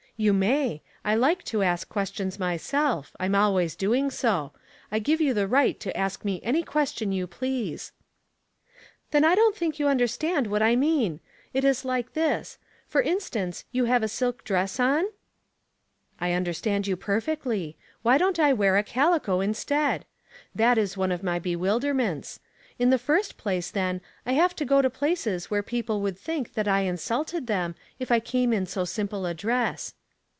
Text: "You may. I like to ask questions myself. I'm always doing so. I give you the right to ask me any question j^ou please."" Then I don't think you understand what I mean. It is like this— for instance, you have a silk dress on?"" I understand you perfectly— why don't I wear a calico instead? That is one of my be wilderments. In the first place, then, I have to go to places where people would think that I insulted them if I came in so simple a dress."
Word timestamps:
"You 0.21 0.33
may. 0.33 0.83
I 1.03 1.15
like 1.15 1.41
to 1.45 1.63
ask 1.63 1.89
questions 1.89 2.37
myself. 2.37 3.15
I'm 3.19 3.33
always 3.33 3.75
doing 3.75 4.11
so. 4.11 4.51
I 4.91 4.99
give 4.99 5.19
you 5.19 5.33
the 5.33 5.47
right 5.47 5.79
to 5.79 5.97
ask 5.97 6.23
me 6.23 6.39
any 6.43 6.61
question 6.61 7.09
j^ou 7.09 7.27
please."" 7.27 7.91
Then 9.09 9.25
I 9.25 9.33
don't 9.33 9.57
think 9.57 9.79
you 9.79 9.87
understand 9.87 10.45
what 10.45 10.61
I 10.61 10.75
mean. 10.75 11.21
It 11.55 11.63
is 11.63 11.83
like 11.83 12.13
this— 12.13 12.59
for 12.87 13.01
instance, 13.01 13.65
you 13.71 13.85
have 13.85 14.03
a 14.03 14.07
silk 14.07 14.43
dress 14.43 14.79
on?"" 14.79 15.05
I 16.21 16.33
understand 16.33 16.85
you 16.85 16.95
perfectly— 16.95 17.75
why 18.03 18.19
don't 18.19 18.37
I 18.39 18.53
wear 18.53 18.77
a 18.77 18.83
calico 18.83 19.39
instead? 19.41 20.05
That 20.53 20.77
is 20.77 20.95
one 20.95 21.11
of 21.11 21.23
my 21.23 21.39
be 21.39 21.55
wilderments. 21.55 22.37
In 22.77 22.91
the 22.91 22.99
first 22.99 23.37
place, 23.39 23.71
then, 23.71 24.01
I 24.27 24.33
have 24.33 24.55
to 24.57 24.65
go 24.65 24.83
to 24.83 24.89
places 24.91 25.49
where 25.49 25.63
people 25.63 25.99
would 26.01 26.19
think 26.19 26.53
that 26.53 26.67
I 26.67 26.81
insulted 26.81 27.47
them 27.47 27.73
if 27.97 28.11
I 28.11 28.19
came 28.19 28.53
in 28.53 28.67
so 28.67 28.85
simple 28.85 29.25
a 29.25 29.33
dress." 29.33 29.95